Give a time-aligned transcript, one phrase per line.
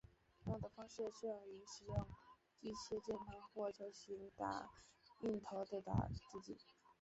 [0.43, 1.95] 同样的方式也适用于使用
[2.59, 4.67] 机械键盘或者球形打
[5.19, 6.57] 印头的打字机。